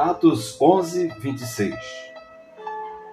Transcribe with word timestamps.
Atos 0.00 0.58
11, 0.58 1.08
26. 1.20 1.74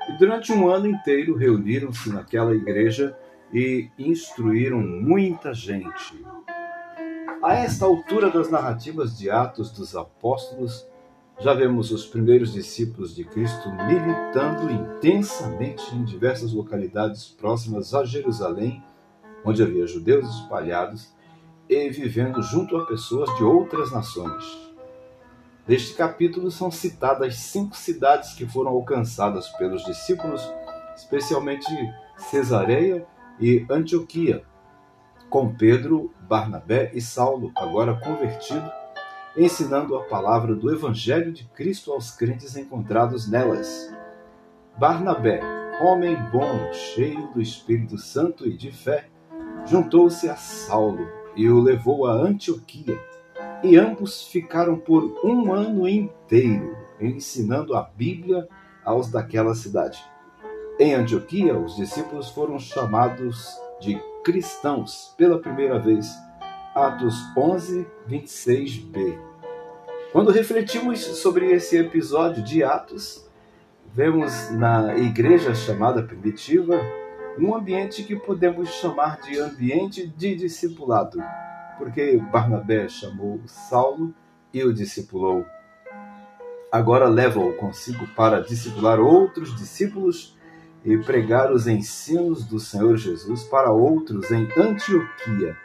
E 0.08 0.18
durante 0.18 0.54
um 0.54 0.70
ano 0.70 0.88
inteiro 0.88 1.36
reuniram-se 1.36 2.10
naquela 2.10 2.56
igreja 2.56 3.14
e 3.54 3.90
instruíram 4.00 4.80
muita 4.80 5.54
gente. 5.54 6.26
A 7.44 7.56
esta 7.56 7.84
altura 7.86 8.30
das 8.30 8.50
narrativas 8.50 9.18
de 9.18 9.30
Atos 9.30 9.70
dos 9.70 9.98
Apóstolos, 9.98 10.88
já 11.42 11.54
vemos 11.54 11.92
os 11.92 12.06
primeiros 12.06 12.54
discípulos 12.54 13.14
de 13.14 13.26
Cristo 13.26 13.70
militando 13.70 14.72
intensamente 14.72 15.94
em 15.94 16.06
diversas 16.06 16.54
localidades 16.54 17.28
próximas 17.28 17.94
a 17.94 18.06
Jerusalém, 18.06 18.82
onde 19.44 19.62
havia 19.62 19.86
judeus 19.86 20.26
espalhados 20.38 21.14
e 21.68 21.90
vivendo 21.90 22.42
junto 22.42 22.78
a 22.78 22.86
pessoas 22.86 23.36
de 23.36 23.44
outras 23.44 23.92
nações. 23.92 24.77
Neste 25.68 25.96
capítulo 25.96 26.50
são 26.50 26.72
citadas 26.72 27.36
cinco 27.36 27.76
cidades 27.76 28.34
que 28.34 28.48
foram 28.48 28.72
alcançadas 28.72 29.50
pelos 29.50 29.84
discípulos, 29.84 30.42
especialmente 30.96 31.68
Cesareia 32.16 33.06
e 33.38 33.66
Antioquia, 33.70 34.44
com 35.30 35.54
Pedro, 35.54 36.14
Barnabé 36.22 36.90
e 36.94 37.02
Saulo, 37.02 37.52
agora 37.54 38.00
convertido, 38.00 38.72
ensinando 39.36 39.98
a 39.98 40.06
palavra 40.06 40.56
do 40.56 40.74
Evangelho 40.74 41.34
de 41.34 41.44
Cristo 41.50 41.92
aos 41.92 42.12
crentes 42.12 42.56
encontrados 42.56 43.30
nelas. 43.30 43.94
Barnabé, 44.78 45.42
homem 45.82 46.16
bom, 46.32 46.72
cheio 46.72 47.28
do 47.34 47.42
Espírito 47.42 47.98
Santo 47.98 48.48
e 48.48 48.56
de 48.56 48.72
fé, 48.72 49.10
juntou-se 49.66 50.30
a 50.30 50.38
Saulo 50.38 51.10
e 51.36 51.50
o 51.50 51.60
levou 51.60 52.08
a 52.08 52.14
Antioquia, 52.14 52.98
e 53.64 53.76
ambos 53.78 54.28
ficaram 54.28 54.78
por 54.78 55.20
um 55.24 55.54
ano 55.54 55.88
inteiro 55.88 56.76
ensinando 57.00 57.76
a 57.76 57.84
Bíblia 57.84 58.48
aos 58.84 59.10
daquela 59.10 59.54
cidade. 59.54 60.04
Em 60.80 60.94
Antioquia, 60.94 61.58
os 61.58 61.76
discípulos 61.76 62.30
foram 62.30 62.60
chamados 62.60 63.56
de 63.80 64.00
cristãos 64.24 65.14
pela 65.18 65.40
primeira 65.40 65.80
vez. 65.80 66.08
Atos 66.74 67.16
11, 67.36 67.88
26b. 68.10 69.18
Quando 70.12 70.32
refletimos 70.32 71.00
sobre 71.00 71.52
esse 71.52 71.78
episódio 71.78 72.44
de 72.44 72.64
Atos, 72.64 73.28
vemos 73.94 74.52
na 74.52 74.96
igreja 74.96 75.56
chamada 75.56 76.04
primitiva 76.04 76.80
um 77.40 77.56
ambiente 77.56 78.04
que 78.04 78.16
podemos 78.16 78.70
chamar 78.70 79.20
de 79.22 79.40
ambiente 79.40 80.08
de 80.08 80.36
discipulado, 80.36 81.20
porque 81.78 82.18
Barnabé 82.32 82.88
chamou 82.90 83.40
Saulo 83.46 84.14
e 84.54 84.64
o 84.64 84.74
discipulou. 84.74 85.46
Agora 86.72 87.08
leva-o 87.08 87.54
consigo 87.54 88.08
para 88.16 88.42
discipular 88.42 89.00
outros 89.00 89.56
discípulos 89.56 90.38
e 90.84 90.98
pregar 90.98 91.52
os 91.52 91.68
ensinos 91.68 92.46
do 92.46 92.60
Senhor 92.60 92.98
Jesus 92.98 93.44
para 93.44 93.72
outros 93.72 94.32
em 94.32 94.48
Antioquia, 94.58 95.58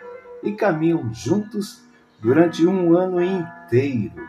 e 0.43 0.53
caminham 0.53 1.13
juntos 1.13 1.83
durante 2.21 2.67
um 2.67 2.97
ano 2.97 3.23
inteiro, 3.23 4.29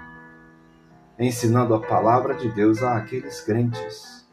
ensinando 1.17 1.73
a 1.73 1.79
palavra 1.79 2.35
de 2.35 2.49
Deus 2.49 2.83
àqueles 2.83 3.41
crentes. 3.41 4.27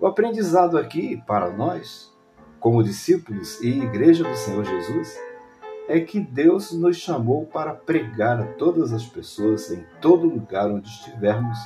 O 0.00 0.06
aprendizado 0.06 0.76
aqui 0.76 1.22
para 1.26 1.50
nós, 1.50 2.12
como 2.58 2.82
discípulos 2.82 3.60
e 3.60 3.80
igreja 3.80 4.24
do 4.24 4.36
Senhor 4.36 4.64
Jesus, 4.64 5.16
é 5.88 6.00
que 6.00 6.20
Deus 6.20 6.72
nos 6.72 6.96
chamou 6.96 7.46
para 7.46 7.74
pregar 7.74 8.40
a 8.40 8.46
todas 8.54 8.92
as 8.92 9.04
pessoas 9.04 9.70
em 9.70 9.84
todo 10.00 10.28
lugar 10.28 10.70
onde 10.70 10.88
estivermos 10.88 11.58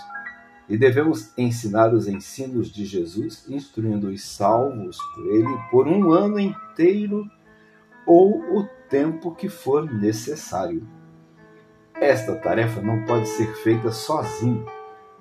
e 0.68 0.76
devemos 0.76 1.32
ensinar 1.38 1.94
os 1.94 2.08
ensinos 2.08 2.68
de 2.68 2.84
Jesus, 2.84 3.46
instruindo 3.48 4.08
os 4.08 4.24
salvos 4.24 4.98
por 5.14 5.26
ele 5.26 5.58
por 5.70 5.86
um 5.86 6.12
ano 6.12 6.40
inteiro 6.40 7.24
ou 8.04 8.58
o 8.58 8.68
tempo 8.88 9.34
que 9.34 9.48
for 9.48 9.90
necessário. 9.92 10.86
Esta 11.94 12.34
tarefa 12.36 12.80
não 12.80 13.04
pode 13.04 13.26
ser 13.28 13.54
feita 13.56 13.90
sozinho, 13.90 14.66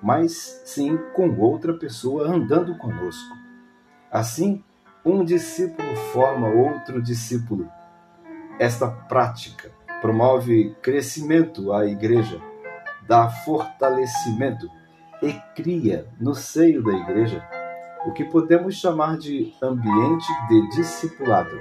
mas 0.01 0.61
sim 0.65 0.97
com 1.13 1.29
outra 1.39 1.73
pessoa 1.73 2.27
andando 2.27 2.77
conosco. 2.77 3.35
Assim, 4.11 4.63
um 5.03 5.23
discípulo 5.23 5.95
forma 6.11 6.47
outro 6.47 7.01
discípulo. 7.01 7.69
Esta 8.57 8.87
prática 8.89 9.69
promove 10.01 10.73
crescimento 10.81 11.73
à 11.73 11.85
igreja, 11.85 12.41
dá 13.05 13.29
fortalecimento 13.29 14.69
e 15.21 15.33
cria 15.53 16.07
no 16.21 16.33
seio 16.33 16.81
da 16.81 16.93
igreja 16.93 17.45
o 18.05 18.13
que 18.13 18.23
podemos 18.23 18.75
chamar 18.75 19.17
de 19.17 19.53
ambiente 19.61 20.27
de 20.47 20.69
discipulado. 20.69 21.51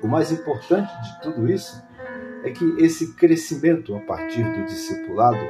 O 0.00 0.06
mais 0.06 0.30
importante 0.30 0.92
de 1.02 1.22
tudo 1.22 1.50
isso 1.50 1.82
é 2.44 2.50
que 2.50 2.64
esse 2.78 3.14
crescimento 3.14 3.96
a 3.96 4.00
partir 4.00 4.44
do 4.44 4.66
discipulado 4.66 5.44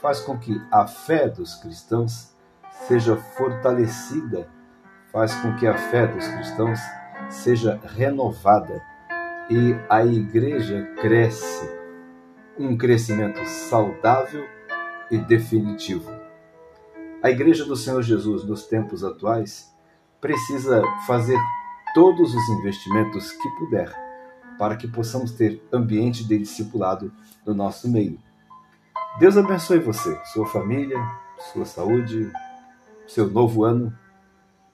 faz 0.00 0.18
com 0.20 0.36
que 0.36 0.60
a 0.72 0.84
fé 0.86 1.28
dos 1.28 1.54
cristãos 1.56 2.34
seja 2.88 3.16
fortalecida, 3.16 4.48
faz 5.12 5.32
com 5.36 5.54
que 5.54 5.66
a 5.66 5.74
fé 5.74 6.08
dos 6.08 6.26
cristãos 6.26 6.80
seja 7.28 7.80
renovada 7.84 8.82
e 9.50 9.74
a 9.88 10.04
igreja 10.04 10.82
cresce, 11.00 11.68
um 12.58 12.76
crescimento 12.76 13.44
saudável 13.46 14.44
e 15.10 15.18
definitivo. 15.18 16.10
A 17.22 17.30
Igreja 17.30 17.64
do 17.64 17.76
Senhor 17.76 18.02
Jesus 18.02 18.44
nos 18.44 18.66
tempos 18.66 19.02
atuais 19.02 19.72
precisa 20.20 20.82
fazer 21.06 21.38
todos 21.94 22.34
os 22.34 22.48
investimentos 22.48 23.32
que 23.32 23.48
puder 23.58 23.90
para 24.58 24.76
que 24.76 24.86
possamos 24.86 25.32
ter 25.32 25.62
ambiente 25.72 26.26
de 26.26 26.38
discipulado 26.38 27.12
no 27.46 27.54
nosso 27.54 27.90
meio. 27.90 28.18
Deus 29.18 29.36
abençoe 29.36 29.78
você, 29.78 30.18
sua 30.26 30.46
família, 30.46 30.98
sua 31.52 31.64
saúde, 31.64 32.30
seu 33.06 33.30
novo 33.30 33.64
ano 33.64 33.96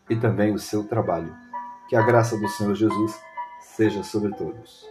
e 0.08 0.16
também 0.16 0.52
o 0.54 0.58
seu 0.58 0.84
trabalho. 0.84 1.34
Que 1.88 1.96
a 1.96 2.02
graça 2.02 2.36
do 2.36 2.48
Senhor 2.48 2.74
Jesus 2.74 3.20
seja 3.80 4.04
sobre 4.04 4.30
todos. 4.34 4.86